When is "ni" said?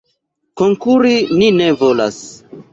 1.37-1.53